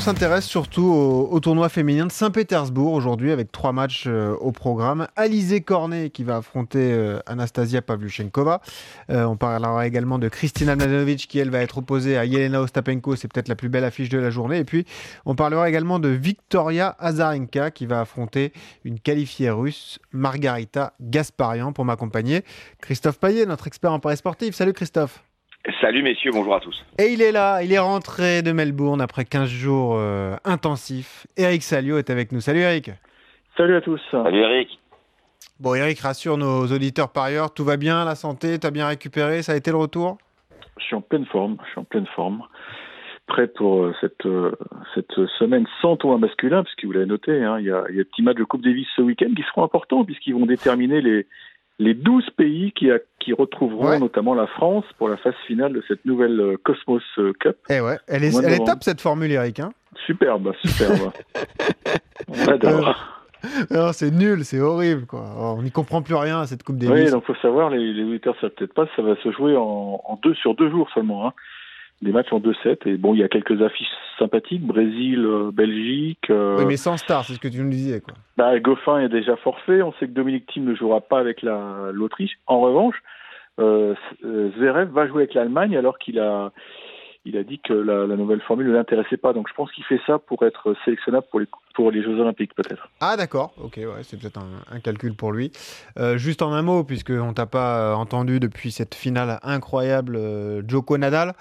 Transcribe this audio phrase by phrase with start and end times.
[0.00, 5.06] s'intéresse surtout au, tournoi féminin de Saint-Pétersbourg aujourd'hui avec trois matchs euh, au programme.
[5.16, 8.60] Alizé Cornet qui va affronter euh, Anastasia Pavlyuchenkova.
[9.10, 13.16] Euh, on parlera également de Kristina Mladenovic qui elle va être opposée à Yelena Ostapenko,
[13.16, 14.58] c'est peut-être la plus belle affiche de la journée.
[14.58, 14.86] Et puis
[15.26, 18.52] on parlera également de Victoria Azarenka qui va affronter
[18.84, 22.44] une qualifiée russe, Margarita Gasparian pour m'accompagner.
[22.80, 24.54] Christophe Payet, notre expert en paris sportif.
[24.54, 25.22] Salut Christophe.
[25.80, 26.84] Salut messieurs, bonjour à tous.
[26.98, 31.26] Et il est là, il est rentré de Melbourne après 15 jours euh, intensifs.
[31.36, 32.40] Eric Salio est avec nous.
[32.40, 32.90] Salut Eric.
[33.56, 34.00] Salut à tous.
[34.10, 34.80] Salut Eric.
[35.60, 39.42] Bon Eric, rassure nos auditeurs par ailleurs, tout va bien, la santé, t'as bien récupéré,
[39.42, 40.18] ça a été le retour?
[40.78, 42.42] Je suis en pleine forme, je suis en pleine forme.
[43.28, 44.50] Prêt pour euh, cette, euh,
[44.96, 48.00] cette semaine sans tournoi masculin, puisque vous l'avez noté, hein, il, y a, il y
[48.00, 51.26] a petits matchs de Coupe Davis ce week-end qui seront importants, puisqu'ils vont déterminer les,
[51.82, 55.82] les 12 pays qui, a, qui retrouveront notamment la France pour la phase finale de
[55.88, 57.56] cette nouvelle euh, Cosmos euh, Cup.
[57.68, 59.60] Eh ouais, elle est, elle est top cette formule, Eric.
[59.60, 59.72] Hein
[60.06, 61.12] superbe, superbe.
[63.70, 65.24] On c'est nul, c'est horrible, quoi.
[65.36, 68.04] On n'y comprend plus rien à cette Coupe des Oui, donc faut savoir, les, les
[68.04, 71.26] auditeurs savent peut-être pas, ça va se jouer en, en deux sur deux jours seulement.
[71.26, 71.32] Hein
[72.02, 72.88] des matchs en 2-7.
[72.88, 73.88] Et bon, il y a quelques affiches
[74.18, 76.30] sympathiques, Brésil, euh, Belgique.
[76.30, 78.00] Euh, oui, mais sans star, c'est ce que tu nous disais.
[78.00, 78.14] Quoi.
[78.36, 79.82] Bah, Goffin est déjà forfait.
[79.82, 82.32] On sait que Dominique Thiem ne jouera pas avec l'Autriche.
[82.46, 82.96] En revanche,
[83.60, 83.94] euh,
[84.24, 86.52] euh, Zverev va jouer avec l'Allemagne alors qu'il a,
[87.24, 89.32] il a dit que la, la nouvelle formule ne l'intéressait pas.
[89.32, 92.54] Donc je pense qu'il fait ça pour être sélectionnable pour les, pour les Jeux Olympiques,
[92.54, 92.88] peut-être.
[93.00, 93.52] Ah, d'accord.
[93.62, 95.52] Ok, ouais, c'est peut-être un, un, calcul pour lui.
[95.98, 100.18] Euh, juste en un mot, puisqu'on t'a pas entendu depuis cette finale incroyable
[100.66, 101.34] Joko Nadal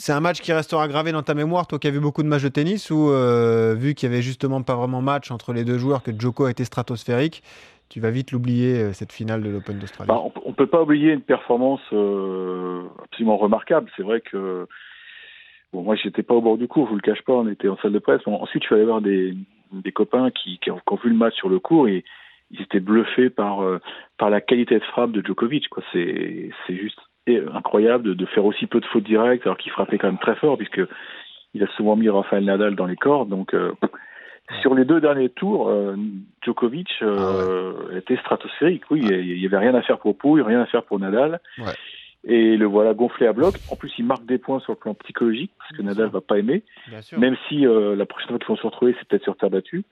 [0.00, 2.28] c'est un match qui restera gravé dans ta mémoire, toi qui as vu beaucoup de
[2.28, 5.62] matchs de tennis, ou euh, vu qu'il y avait justement pas vraiment match entre les
[5.62, 7.42] deux joueurs, que Djoko a été stratosphérique,
[7.90, 10.82] tu vas vite l'oublier, euh, cette finale de l'Open d'Australie bah, On ne peut pas
[10.82, 13.90] oublier une performance euh, absolument remarquable.
[13.94, 14.66] C'est vrai que
[15.74, 17.68] bon, moi, j'étais pas au bord du cours, je vous le cache pas, on était
[17.68, 18.22] en salle de presse.
[18.26, 19.36] ensuite, je suis allé voir des,
[19.92, 22.04] copains qui, ont, vu le match sur le cours et
[22.50, 23.60] ils étaient bluffés par
[24.18, 25.66] la qualité de frappe de Djokovic.
[25.92, 26.98] C'est juste
[27.28, 30.56] incroyable de, faire aussi peu de fautes directes alors qu'il frappait quand même très fort
[30.56, 30.80] puisque
[31.54, 33.28] il a souvent mis Rafael Nadal dans les cordes.
[33.28, 33.72] Donc euh,
[34.62, 35.96] sur les deux derniers tours, euh,
[36.42, 38.84] Djokovic euh, ah était stratosphérique.
[38.90, 41.40] Oui, il n'y avait rien à faire pour Pouille, rien à faire pour Nadal.
[42.24, 43.54] Et le voilà gonflé à bloc.
[43.70, 46.38] En plus, il marque des points sur le plan psychologique parce que Nadal va pas
[46.38, 46.62] aimer.
[47.16, 49.84] Même si la prochaine fois qu'ils vont se retrouver, c'est peut-être sur terre battue.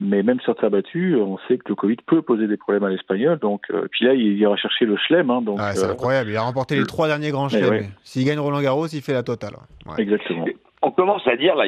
[0.00, 2.90] Mais même sur terre battue, on sait que le Covid peut poser des problèmes à
[2.90, 3.38] l'espagnol.
[3.38, 5.30] Donc, euh, puis là, il ira chercher le chelem.
[5.30, 6.30] Hein, donc, ah, c'est euh, incroyable.
[6.30, 7.86] Il a remporté les trois derniers grands chelems.
[8.02, 9.54] S'il gagne Roland Garros, il fait la totale.
[9.98, 10.46] Exactement.
[10.82, 11.64] On commence à dire, là,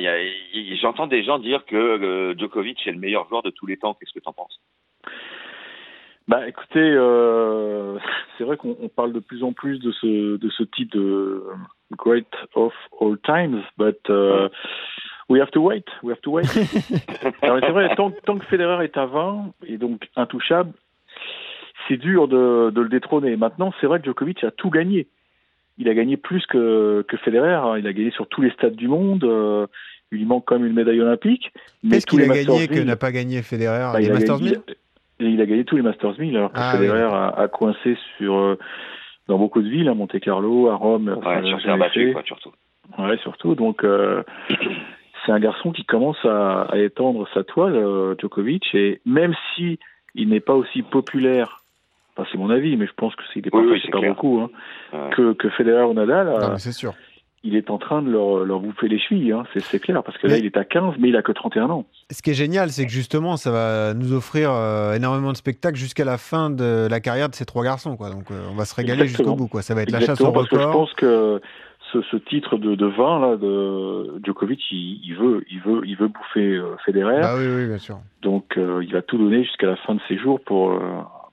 [0.82, 3.94] j'entends des gens dire que euh, Djokovic est le meilleur joueur de tous les temps.
[3.94, 4.60] Qu'est-ce que tu en penses?
[6.28, 7.98] Bah écoutez, euh,
[8.38, 11.44] c'est vrai qu'on parle de plus en plus de ce de ce type de
[11.92, 14.48] great of all times, but uh,
[15.28, 15.84] We have to wait.
[16.02, 16.46] We have to wait.
[16.46, 20.72] c'est vrai, tant, tant, que Federer est à 20 et donc intouchable,
[21.88, 23.36] c'est dur de, de, le détrôner.
[23.36, 25.08] Maintenant, c'est vrai que Djokovic a tout gagné.
[25.78, 27.54] Il a gagné plus que, que Federer.
[27.54, 27.78] Hein.
[27.78, 29.24] Il a gagné sur tous les stades du monde.
[29.24, 29.66] Euh,
[30.12, 31.52] il lui manque quand même une médaille olympique.
[31.88, 34.60] Qu'est-ce qu'il a gagné que n'a pas gagné Federer bah, les Masters 1000
[35.18, 38.36] il a gagné tous les Masters 1000 alors que ah Federer a, a, coincé sur
[38.36, 38.58] euh,
[39.28, 41.18] dans beaucoup de villes, à Monte Carlo, à Rome.
[41.24, 42.52] Ouais, sur terre battue, quoi, surtout.
[42.98, 43.54] Ouais, surtout.
[43.54, 44.22] Donc, euh,
[45.26, 49.78] c'est un garçon qui commence à, à étendre sa toile, euh, Djokovic, et même si
[50.14, 51.62] il n'est pas aussi populaire,
[52.16, 55.32] enfin, c'est mon avis, mais je pense que c'est pas, oui, pas beaucoup, hein, que,
[55.34, 56.28] que Federer ou Nadal.
[56.28, 56.94] Euh, c'est sûr.
[57.42, 60.26] Il est en train de leur, leur bouffer les chevilles, hein, c'est clair, parce que
[60.26, 61.84] là, il est à 15, mais il a que 31 ans.
[62.10, 65.76] Ce qui est génial, c'est que justement, ça va nous offrir euh, énormément de spectacles
[65.76, 67.96] jusqu'à la fin de la carrière de ces trois garçons.
[67.96, 68.10] Quoi.
[68.10, 69.46] Donc, on va se régaler jusqu'au bout.
[69.46, 69.62] Quoi.
[69.62, 70.60] Ça va être la chasse au record.
[70.60, 71.40] je pense que
[72.02, 75.96] ce, ce, titre de, de 20 là de Djokovic, il, il, veut, il veut, il
[75.96, 77.20] veut bouffer euh, Federer.
[77.22, 77.98] Ah oui, oui, bien sûr.
[78.22, 80.80] Donc euh, il va tout donner jusqu'à la fin de ses jours pour euh,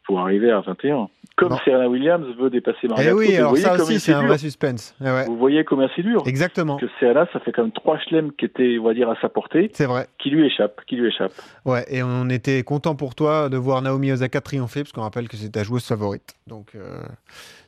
[0.06, 1.08] pour arriver à 21.
[1.36, 3.10] Comme Serena Williams veut dépasser Maria.
[3.10, 4.96] Eh oui, alors ça aussi c'est un vrai suspense.
[5.02, 5.26] Eh ouais.
[5.26, 6.22] Vous voyez combien c'est dur.
[6.28, 6.78] Exactement.
[6.78, 9.30] Que Serena, ça fait quand même trois chelems qui étaient, on va dire, à sa
[9.30, 9.72] portée.
[9.74, 10.08] C'est vrai.
[10.20, 11.34] Qui lui échappent, qui lui échappent.
[11.66, 15.28] Ouais, et on était content pour toi de voir Naomi Osaka triompher, parce qu'on rappelle
[15.28, 16.36] que c'est ta joueuse favorite.
[16.46, 16.76] Donc.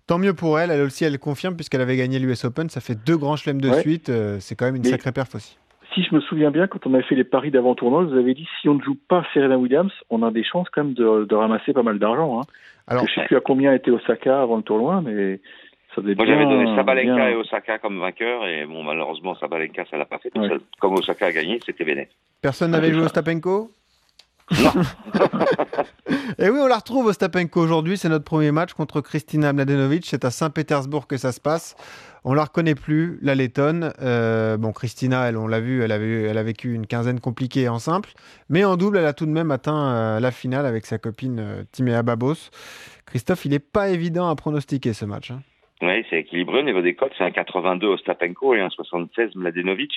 [0.08, 0.72] Tant mieux pour elle.
[0.72, 2.70] Elle aussi, elle confirme puisqu'elle avait gagné l'US Open.
[2.70, 4.10] Ça fait deux grands chelems de suite.
[4.10, 5.58] Euh, c'est quand même une sacrée perf aussi.
[5.94, 8.48] Si je me souviens bien, quand on a fait les paris d'avant-tournoi, vous avez dit
[8.60, 11.74] si on ne joue pas Serena Williams, on a des chances quand même de, ramasser
[11.74, 12.40] pas mal d'argent.
[12.40, 12.44] Hein.
[12.88, 15.40] Alors, je ne sais plus à combien était Osaka avant le tournoi, mais
[15.96, 19.86] Ça devait Moi, j'avais donné Sabalenka bien- et Osaka comme vainqueurs, et bon, malheureusement, Sabalenka,
[19.90, 20.50] ça l'a pas fait Ouais.
[20.82, 22.10] Comme Osaka a gagné, c'était Bennett.
[22.42, 23.72] Personne n'avait joué Ostapenko
[26.38, 27.98] Et oui, on la retrouve Ostapenko aujourd'hui.
[27.98, 30.06] C'est notre premier match contre Kristina Mladenovic.
[30.06, 31.76] C'est à Saint-Pétersbourg que ça se passe.
[32.24, 33.94] On la reconnaît plus, la lettonne.
[34.02, 37.70] Euh, bon, Kristina, elle, on l'a vu, elle, avait, elle a vécu une quinzaine compliquée
[37.70, 38.12] en simple.
[38.50, 41.40] Mais en double, elle a tout de même atteint euh, la finale avec sa copine
[41.40, 42.50] euh, Timea Babos.
[43.06, 45.32] Christophe, il n'est pas évident à pronostiquer ce match.
[45.32, 45.42] hein.
[45.82, 47.12] Oui, c'est équilibré au niveau des cotes.
[47.18, 49.92] C'est un 82 Ostapenko et un 76 Mladenovic.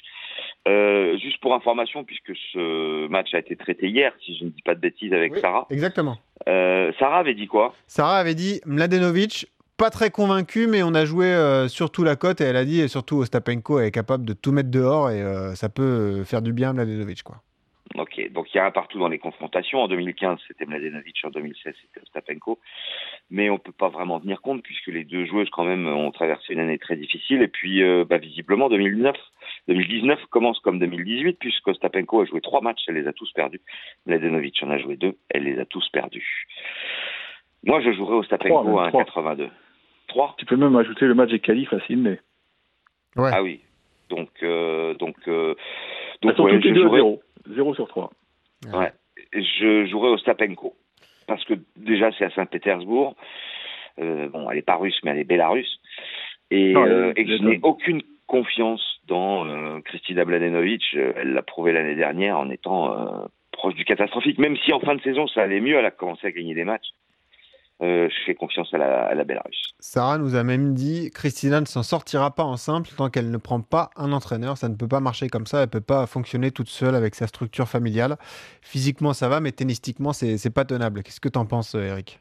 [0.66, 4.62] Euh, juste pour information, puisque ce match a été traité hier, si je ne dis
[4.62, 5.40] pas de bêtises, avec Oui.
[5.40, 5.66] Sarah.
[5.70, 6.18] Exactement.
[6.48, 7.74] Euh, Sarah avait dit quoi?
[7.86, 9.46] Sarah avait dit Mladenovic,
[9.76, 12.80] pas très convaincu, mais on a joué euh, surtout la cote et elle a dit
[12.80, 15.22] et surtout Ostapenko est capable de tout mettre dehors et
[15.54, 17.22] ça peut faire du bien à Mladenovic.
[17.22, 17.36] Quoi.
[17.96, 19.80] Ok, donc il y a un partout dans les confrontations.
[19.80, 22.58] En 2015, c'était Mladenovic, en 2016, c'était Ostapenko.
[23.30, 26.52] Mais on peut pas vraiment tenir compte puisque les deux joueuses quand même ont traversé
[26.52, 27.42] une année très difficile.
[27.42, 29.16] Et puis, euh, bah, visiblement, 2009,
[29.68, 33.60] 2019 commence comme 2018 puisque Ostapenko a joué trois matchs, elle les a tous perdus.
[34.06, 36.46] Mladenovic en a joué deux, elle les a tous perdus.
[37.64, 39.04] Moi, je jouerais Ostapenko à un trois.
[39.04, 39.48] 82.
[40.08, 42.20] Trois Tu peux même ajouter le match des qualifs à Sydney.
[43.16, 43.30] Ouais.
[43.32, 43.60] Ah oui.
[44.08, 45.54] Donc, euh, donc, euh,
[46.22, 47.22] donc Elles sont ouais, toutes les je deux à jouerais- 0.
[47.54, 48.10] 0 sur 3.
[48.72, 48.92] Ouais.
[49.32, 50.74] Je jouerais Ostapenko.
[51.26, 53.14] Parce que déjà, c'est à Saint-Pétersbourg.
[54.00, 55.80] Euh, bon, elle est pas russe, mais elle est bélarusse.
[56.50, 60.82] Et, Non, euh, et je n'ai aucune confiance dans euh, Kristina Mladenovic.
[60.94, 64.38] Euh, Elle l'a prouvé l'année dernière en étant euh, proche du catastrophique.
[64.38, 66.64] Même si en fin de saison, ça allait mieux, elle a commencé à gagner des
[66.64, 66.88] matchs.
[67.80, 69.72] Euh, je fais confiance à la, à la Bélarusse.
[69.78, 73.36] Sarah nous a même dit Christina ne s'en sortira pas en simple tant qu'elle ne
[73.36, 74.56] prend pas un entraîneur.
[74.56, 75.62] Ça ne peut pas marcher comme ça.
[75.62, 78.16] Elle peut pas fonctionner toute seule avec sa structure familiale.
[78.62, 81.02] Physiquement, ça va, mais tennistiquement, c'est pas tenable.
[81.04, 82.20] Qu'est-ce que t'en penses, euh, Eric?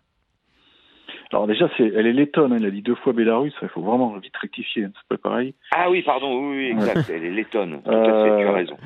[1.34, 4.18] Alors déjà, elle est lettonne, hein, il a dit deux fois Bélarus, il faut vraiment
[4.18, 5.56] vite rectifier, hein, c'est pas pareil.
[5.76, 7.10] Ah oui, pardon, oui, oui, exact.
[7.14, 7.82] Elle est lettonne.
[7.86, 8.78] Tout à fait, Euh, tu as raison.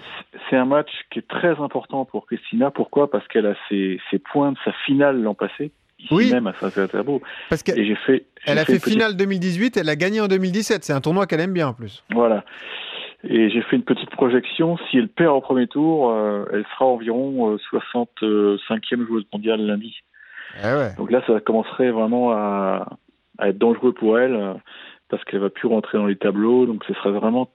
[0.49, 2.71] C'est un match qui est très important pour Christina.
[2.71, 3.11] Pourquoi?
[3.11, 5.71] Parce qu'elle a ses, ses points de sa finale l'an passé,
[6.01, 6.31] ici Oui.
[6.31, 7.21] même à Saint-Pétersbourg.
[7.49, 8.25] Parce Et qu'elle j'ai fait.
[8.45, 10.83] elle a fait une petite- finale 2018, elle a gagné en 2017.
[10.83, 12.03] C'est un tournoi qu'elle aime bien en plus.
[12.11, 12.43] Voilà.
[13.23, 14.77] Et j'ai fait une petite projection.
[14.89, 19.95] Si elle perd au premier tour, euh, elle sera environ euh, 65e joueuse mondiale lundi.
[20.63, 20.95] Eh ouais.
[20.97, 22.97] Donc là, ça commencerait vraiment à,
[23.37, 24.53] à être dangereux pour elle euh,
[25.09, 26.65] parce qu'elle va plus rentrer dans les tableaux.
[26.65, 27.49] Donc ce serait vraiment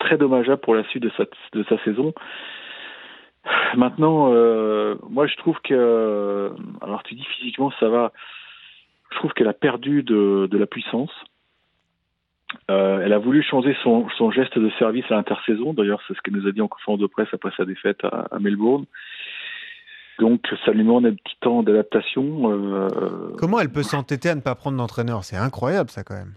[0.00, 2.12] très dommageable pour la suite de sa, de sa saison.
[3.76, 8.12] Maintenant, euh, moi je trouve que, alors tu dis physiquement ça va,
[9.10, 11.10] je trouve qu'elle a perdu de, la puissance.
[12.70, 15.72] Euh, elle a voulu changer son, geste de service à l'intersaison.
[15.72, 18.38] D'ailleurs, c'est ce qu'elle nous a dit en conférence de presse après sa défaite à,
[18.38, 18.84] Melbourne.
[20.18, 22.52] Donc, ça lui demande un petit temps d'adaptation.
[22.52, 25.24] Euh, Comment elle peut s'entêter à ne pas prendre d'entraîneur?
[25.24, 26.34] C'est incroyable, ça, quand même.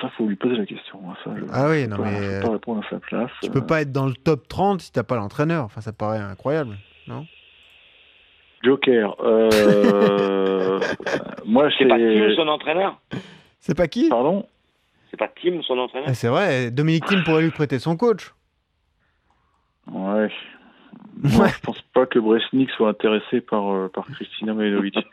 [0.00, 1.00] Ça, faut lui poser la question.
[1.08, 1.14] hein.
[1.24, 3.30] Ça, je, Ah oui, non, pas- mais, je peux pas répondre à sa place.
[3.42, 5.64] Tu peux pas être dans le top 30 si t'as pas l'entraîneur.
[5.64, 6.76] Enfin, ça paraît incroyable.
[8.62, 9.16] Joker.
[9.20, 10.80] Euh,
[11.44, 13.00] moi, C'est pas Tim son entraîneur?
[13.60, 14.08] C'est pas qui?
[14.08, 14.46] Pardon?
[15.10, 16.08] C'est pas Tim son entraîneur?
[16.10, 18.34] Ah, C'est vrai, Dominique Thiem pourrait lui prêter son coach.
[19.90, 20.28] Ouais.
[21.22, 24.96] Moi, je pense pas que Bresnik soit intéressé par, euh, par Christina Mladenovic.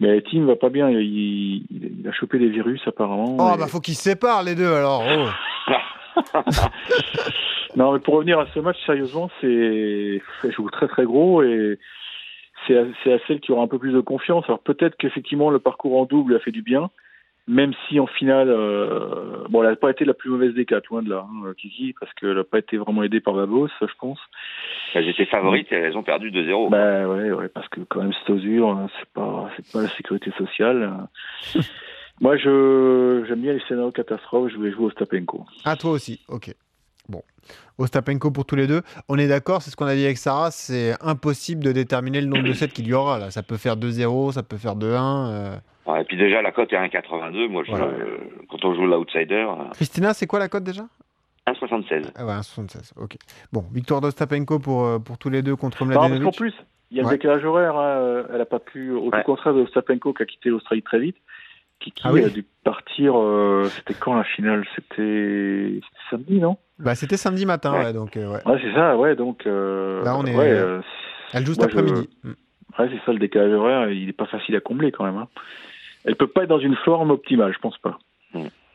[0.00, 0.88] Mais Tim va pas bien.
[0.90, 3.36] Il, il- il a chopé des virus apparemment.
[3.38, 5.02] Oh, et- bah faut qu'ils se séparent les deux alors.
[5.06, 5.72] Oh.
[7.76, 11.78] Non, mais pour revenir à ce match, sérieusement, c'est elle joue très très gros et
[12.66, 14.44] c'est à, c'est à celle qui aura un peu plus de confiance.
[14.46, 16.90] Alors peut-être qu'effectivement le parcours en double a fait du bien,
[17.48, 20.88] même si en finale, euh, bon, elle n'a pas été la plus mauvaise des quatre,
[20.90, 23.86] loin de là, hein, Kiki, parce qu'elle n'a pas été vraiment aidée par Babos, je
[23.98, 24.20] pense.
[24.94, 26.70] Elles étaient favorites et elles ont perdu 2-0.
[26.70, 29.88] Bah ouais, ouais, parce que quand même cette osure, hein, c'est pas, c'est pas la
[29.88, 31.08] sécurité sociale.
[32.20, 34.52] Moi, je j'aime bien les scénarios catastrophes.
[34.52, 35.44] Je vais jouer au Stapenko.
[35.64, 36.54] Ah, toi aussi, ok.
[37.08, 37.22] Bon.
[37.78, 38.82] Ostapenko pour tous les deux.
[39.08, 42.26] On est d'accord, c'est ce qu'on a dit avec Sarah, c'est impossible de déterminer le
[42.28, 43.30] nombre de sets qu'il y aura là.
[43.30, 45.30] Ça peut faire 2-0, ça peut faire 2-1.
[45.30, 45.56] euh.
[45.86, 47.48] Ouais, et puis déjà, la cote est 1,82.
[47.48, 47.86] Moi, je, Voilà.
[47.86, 48.18] euh,
[48.48, 50.82] quand on joue l'outsider, euh, Christina, c'est quoi la cote déjà?
[51.48, 52.12] 1,76.
[52.14, 53.16] Ah ouais, 1,76, ok.
[53.52, 56.36] Bon, victoire d'Ostapenko pour, euh, pour tous les deux contre Non, parce qu'en Mladenovic.
[56.38, 56.54] plus,
[56.92, 57.10] il y a Ouais.
[57.10, 57.76] le décalage horaire.
[57.76, 59.24] hein, Elle a pas pu, au tout Ouais.
[59.24, 61.16] contraire de Stapenko qui a quitté l'Australie très vite.
[61.82, 62.24] Kiki Ah oui.
[62.24, 63.18] a dû partir.
[63.18, 64.64] euh, c'était quand la finale?
[64.74, 66.56] C'était samedi, non?
[66.78, 67.84] Bah, c'était samedi matin, Ouais.
[67.84, 68.40] ouais, donc euh, ouais.
[68.46, 68.96] Ouais, c'est ça.
[68.96, 69.46] Ouais, donc.
[69.46, 70.80] euh, Là, on est- Ouais, euh,
[71.32, 72.08] Elle joue cet je- après-midi.
[72.24, 72.30] Mm.
[72.78, 73.90] ouais, c'est ça le décalage horaire.
[73.90, 75.16] Il est pas facile à combler quand même.
[75.16, 75.28] Hein.
[76.04, 77.98] Elle peut pas être dans une forme optimale, je pense pas.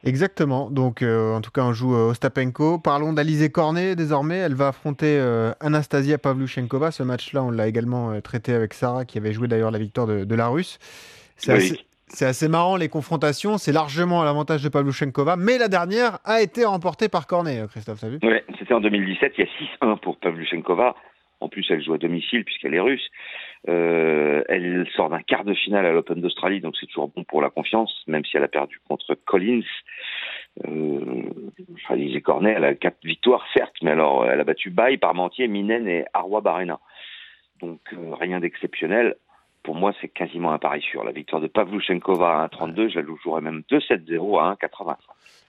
[0.03, 0.69] Exactement.
[0.69, 2.77] Donc, euh, en tout cas, on joue euh, Ostapenko.
[2.79, 4.37] Parlons d'Alizé Cornet désormais.
[4.37, 6.91] Elle va affronter euh, Anastasia Pavluchenkova.
[6.91, 10.05] Ce match-là, on l'a également euh, traité avec Sarah, qui avait joué d'ailleurs la victoire
[10.07, 10.77] de, de la Russe.
[11.35, 11.57] C'est Oui.
[11.57, 16.19] assez, C'est assez marrant les confrontations, c'est largement à l'avantage de Pavluchenkova, mais la dernière
[16.23, 18.19] a été remportée par Cornet, euh, Christophe, t'as vu?
[18.23, 20.95] Ouais, c'était en 2017, il y a 6-1 pour Pavluchenkova.
[21.39, 23.07] En plus, elle joue à domicile puisqu'elle est russe.
[23.69, 27.41] Euh, elle sort d'un quart de finale à l'Open d'Australie, donc c'est toujours bon pour
[27.41, 29.61] la confiance, même si elle a perdu contre Collins.
[30.67, 31.23] Euh,
[31.89, 35.87] Alizé Cornet, elle a quatre victoires, certes, mais alors elle a battu Bay, Parmentier, Minen
[35.87, 36.79] et Arwa Barena.
[37.61, 39.15] Donc euh, rien d'exceptionnel.
[39.67, 41.03] Pour moi, c'est quasiment un pari sûr.
[41.03, 44.95] La victoire de Pavluchenkova à 1,32, je la jouerais même 2-7-0 à 1,80.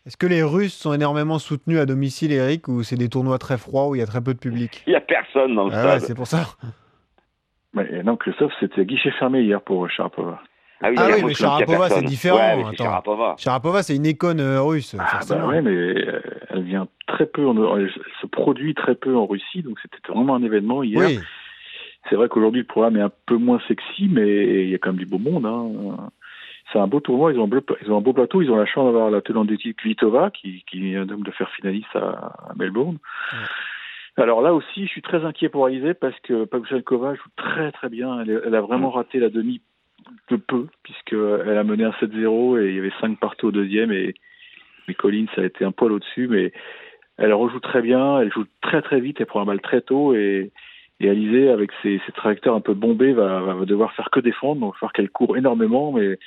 [0.07, 3.59] Est-ce que les Russes sont énormément soutenus à domicile, Eric, ou c'est des tournois très
[3.59, 4.83] froids où il y a très peu de public?
[4.89, 6.01] Il n'y a personne dans le Ah ouais, stade.
[6.01, 6.47] c'est pour ça.
[7.75, 10.41] Mais non, Christophe, c'était guichet fermé hier pour Sharapova.
[10.81, 12.77] Ah oui, Ah oui, mais Sharapova, c'est différent, Ouais.
[12.77, 13.37] Sharapova.
[13.39, 16.21] Sharapova, c'est une icône euh, russe, Ah, bah ouais, mais euh,
[16.51, 20.35] elle vient très peu, en, elle se produit très peu en Russie, donc c'était vraiment
[20.35, 21.07] un événement hier.
[21.07, 21.21] oui,
[22.09, 24.91] C'est vrai qu'aujourd'hui le programme est un peu moins sexy, mais il y a quand
[24.91, 25.47] même du beau monde.
[25.47, 26.11] Hein.
[26.73, 28.57] C'est un beau tournoi, ils ont, un beau, ils ont un beau plateau, ils ont
[28.57, 31.95] la chance d'avoir la tenante du titre Kvitova qui, qui vient donc de faire finaliste
[31.95, 32.09] à,
[32.51, 32.99] à Melbourne.
[34.17, 37.89] Alors là aussi, je suis très inquiet pour Alizé parce que Pavlyuchenkova joue très très
[37.89, 38.21] bien.
[38.21, 39.61] Elle, est- elle a vraiment raté la demi
[40.31, 43.93] de peu puisqu'elle a mené un 7-0 et il y avait 5 partout au deuxième
[43.93, 44.15] et,
[44.89, 46.53] et Collins a été un poil au-dessus, mais
[47.17, 50.15] elle rejoue très bien, elle joue très très vite, elle prend un balle très tôt
[50.15, 50.51] et,
[51.01, 54.61] et Alizé, avec ses, ses trajectoires un peu bombés, va, va devoir faire que défendre,
[54.61, 56.19] donc il va falloir qu'elle court énormément, mais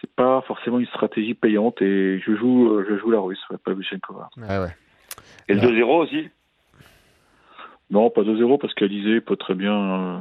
[0.00, 1.82] c'est pas forcément une stratégie payante.
[1.82, 4.30] Et je joue je joue la russe, ouais, Pavlyuchenkova.
[4.36, 4.74] Ouais, ouais.
[5.48, 6.28] Et le 2-0 aussi?
[7.90, 10.18] Non, pas 2-0 parce qu'Alizé peut très bien euh,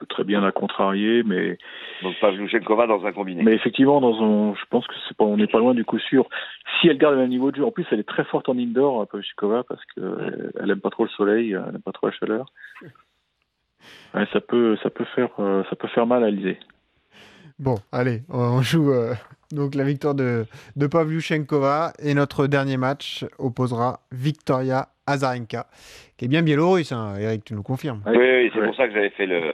[0.00, 1.58] peut très bien la contrarier, mais
[2.02, 3.42] Donc Pavlyuchenkova dans un combiné.
[3.44, 5.98] mais effectivement dans un, je pense que c'est pas on n'est pas loin du coup
[5.98, 6.28] sûr.
[6.80, 8.58] Si elle garde le même niveau de jeu, en plus elle est très forte en
[8.58, 12.08] indoor, Pavlyuchenkova, parce que euh, elle aime pas trop le soleil, elle aime pas trop
[12.08, 12.46] la chaleur.
[14.14, 16.58] Ouais, ça peut ça peut faire euh, ça peut faire mal à Alizé.
[17.58, 19.14] Bon, allez, on joue euh,
[19.52, 20.44] donc la victoire de,
[20.76, 25.66] de Pavlyuchenkova et notre dernier match opposera Victoria Azarenka,
[26.18, 28.02] qui est bien biélorusse, hein, Eric, tu nous confirmes.
[28.06, 28.66] Oui, oui, c'est Ouais.
[28.66, 29.52] pour ça que j'avais fait le.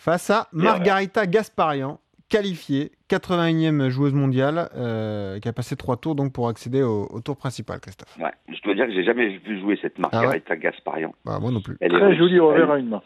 [0.00, 6.32] Face à Margarita Gasparian, qualifiée, 81e joueuse mondiale, euh, qui a passé trois tours donc
[6.32, 8.16] pour accéder au, au tour principal, Christophe.
[8.16, 8.30] Ouais.
[8.48, 11.12] Je dois dire que j'ai jamais vu jouer cette Margarita Gasparian.
[11.24, 11.76] Bah, moi non plus.
[11.80, 12.18] Elle est Très russe.
[12.18, 13.02] joli Elle- revers à une main.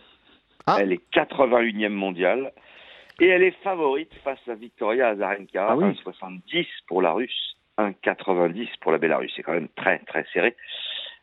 [0.66, 0.76] Ah.
[0.80, 2.52] Elle est 81e mondiale
[3.20, 5.66] et elle est favorite face à Victoria Azarenka.
[5.70, 5.84] Ah oui.
[6.04, 9.32] 1,70 pour la Russe, 1,90 pour la Bélarusse.
[9.34, 10.54] C'est quand même très très serré.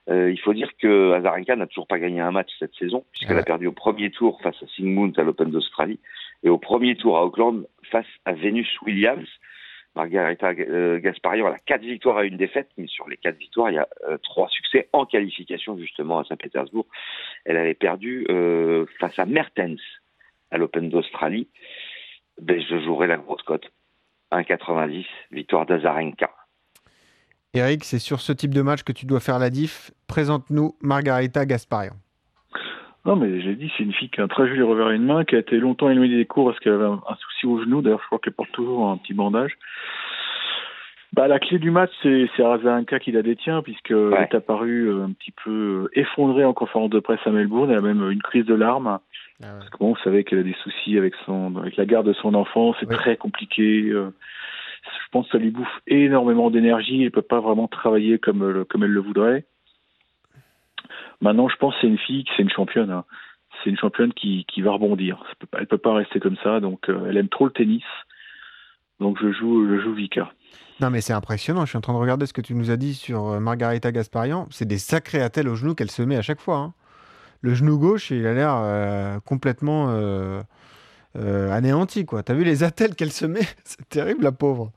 [0.10, 3.36] Euh, il faut dire que Azarenka n'a toujours pas gagné un match cette saison puisqu'elle
[3.38, 3.42] Ouais.
[3.44, 6.00] a perdu au premier tour face à Sigmund à l'Open d'Australie
[6.44, 9.28] et au premier tour à Auckland face à Venus Williams.
[9.96, 13.70] Margarita euh, Gasparian, elle a quatre victoires à une défaite, mais sur les quatre victoires,
[13.72, 16.86] il y a euh, trois succès en qualification justement à Saint-Pétersbourg.
[17.46, 19.82] Elle avait perdu euh, face à Mertens
[20.52, 21.48] à l'Open d'Australie.
[22.42, 23.70] Ben, je jouerai la grosse cote.
[24.32, 26.30] 1,90, victoire d'Azarenka.
[27.56, 29.92] Eric, c'est sur ce type de match que tu dois faire la diff.
[30.08, 31.94] Présente-nous Margarita Gasparian.
[33.06, 35.06] Non, mais j'ai dit, c'est une fille qui a un très joli revers à une
[35.06, 37.60] main, qui a été longtemps éloignée des cours parce qu'elle avait un, un souci au
[37.64, 37.82] genou.
[37.82, 39.58] D'ailleurs, je crois qu'elle porte toujours un petit bandage.
[41.14, 45.06] Bah, la clé du match, c'est Azarenka qui la détient, puisque elle est apparue euh,
[45.06, 47.72] un petit peu euh, effondrée en conférence de presse à Melbourne.
[47.72, 49.00] Elle a même une crise de larmes.
[49.42, 52.14] Parce que bon, vous savez qu'elle a des soucis avec son, avec la garde de
[52.14, 52.76] son enfant.
[52.80, 53.92] C'est très compliqué.
[55.12, 57.04] Je pense que ça lui bouffe énormément d'énergie.
[57.04, 59.46] Elle peut pas vraiment travailler comme, euh, comme elle le voudrait.
[61.22, 62.92] Maintenant, je pense que c'est une fille, c'est une championne.
[62.92, 63.06] hein.
[63.64, 65.18] C'est une championne qui, qui va rebondir.
[65.28, 66.60] Ça peut pas- Elle peut pas rester comme ça.
[66.60, 67.84] Donc, euh, elle aime trop le tennis.
[69.00, 70.32] Donc, je joue, je joue Vika.
[70.80, 71.66] Non, mais c'est impressionnant.
[71.66, 73.92] Je suis en train de regarder ce que tu nous as dit sur euh, Margarita
[73.92, 74.48] Gasparian.
[74.52, 76.58] C'est des sacrés attelles au genou qu'elle se met à chaque fois.
[76.58, 76.74] hein.
[77.42, 79.90] Le genou gauche, il a l'air complètement
[81.16, 82.06] anéanti.
[82.06, 82.22] quoi.
[82.22, 83.40] T'as vu les attelles qu'elle se met?
[83.64, 84.72] C'est terrible, la pauvre.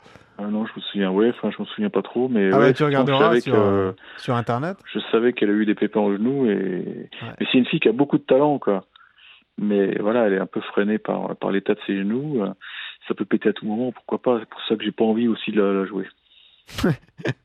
[0.45, 2.65] Ah non, je me souviens, ouais, enfin, je me souviens pas trop, mais Ah ouais,
[2.65, 4.77] ouais, tu regarderas sur, euh, sur Internet?
[4.93, 7.09] je savais qu'elle a eu des pépins au genou et
[7.39, 8.85] mais c'est une fille qui a beaucoup de talent quoi.
[9.59, 12.43] Mais voilà, elle est un peu freinée par par l'état de ses genoux.
[12.43, 12.51] Euh,
[13.09, 14.39] Ça peut péter à tout moment, pourquoi pas.
[14.41, 16.07] C'est pour ça que j'ai pas envie aussi de la, la jouer.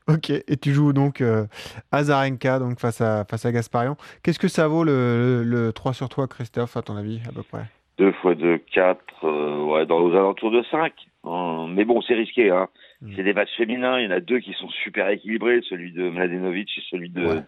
[0.08, 1.44] Ok, et tu joues donc euh,
[1.92, 3.96] Azarenka donc face à, face à Gasparian.
[4.22, 7.32] Qu'est-ce que ça vaut le, le, le 3 sur 3, Christophe, à ton avis, à
[7.32, 7.64] peu près?
[7.98, 10.92] 2 fois 2, 4, euh, ouais, dans aux alentours de 5.
[11.24, 12.50] Hein, mais bon, c'est risqué.
[12.50, 12.68] Hein.
[13.00, 13.12] Mm.
[13.14, 13.98] C'est des matchs féminins.
[13.98, 17.24] Il y en a deux qui sont super équilibrés, celui de Mladenovic et celui de
[17.24, 17.42] Ouais.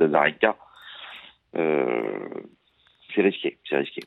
[1.56, 2.28] Euh,
[3.14, 4.02] c'est risqué, c'est risqué.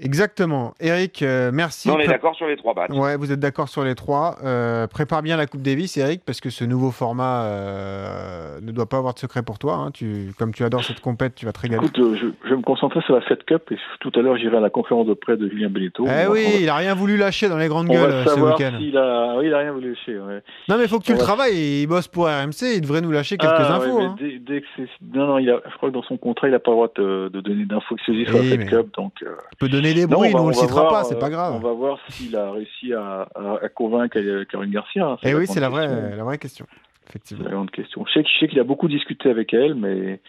[0.00, 0.74] Exactement.
[0.80, 1.88] Eric, euh, merci.
[1.90, 2.90] On est d'accord sur les trois matchs.
[2.90, 4.36] Ouais, vous êtes d'accord sur les trois.
[4.44, 8.88] Euh, prépare bien la Coupe Davis, Eric, parce que ce nouveau format euh, ne doit
[8.88, 9.74] pas avoir de secret pour toi.
[9.74, 9.90] hein.
[9.92, 11.84] Tu, comme tu adores cette compète, tu vas te régaler.
[11.84, 14.36] Écoute, euh, je, je vais me concentrer sur la Fed Cup et tout à l'heure
[14.36, 16.04] j'irai à la conférence de presse de Julien Benetto.
[16.06, 18.24] eh oui, va- il a rien voulu lâcher dans les grandes on gueules va euh,
[18.24, 18.72] ce savoir week-end.
[18.78, 20.18] s'il a, oui, il a rien voulu lâcher.
[20.18, 20.42] Ouais.
[20.68, 21.82] Non, mais il faut que tu on le va- travailles.
[21.82, 22.76] Il bosse pour RMC.
[22.76, 24.00] Il devrait nous lâcher quelques Ah, infos.
[24.00, 24.16] hein.
[24.18, 26.52] dès, dès que c'est, non, non, il a, je crois que dans son contrat, il
[26.52, 29.12] n'a pas le droit de, de donner d'infos exclusives sur la Fed mais- Cup, donc.
[29.22, 31.04] euh, Il peut donner des non, bruits, on nous on on le citera voir, pas,
[31.04, 31.54] c'est euh, pas grave.
[31.54, 35.06] On va voir s'il a réussi à, à, à convaincre Caroline Garcia.
[35.06, 35.86] hein, Eh oui, c'est la question.
[35.88, 36.66] vraie, la vraie question.
[37.08, 37.44] Effectivement.
[37.44, 38.04] la grande question.
[38.06, 40.20] Je sais, qu'il a beaucoup discuté avec elle, mais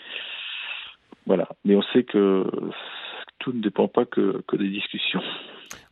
[1.26, 1.48] voilà.
[1.66, 2.46] Mais on sait que
[3.40, 5.22] tout ne dépend pas que, que des discussions.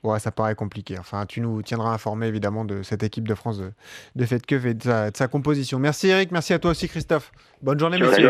[0.03, 0.97] Ouais, ça paraît compliqué.
[0.99, 3.71] Enfin, tu nous tiendras informé évidemment de cette équipe de France de,
[4.15, 5.79] de Fed et de sa, de sa composition.
[5.79, 7.31] Merci Eric, merci à toi aussi Christophe.
[7.61, 8.29] Bonne journée, messieurs.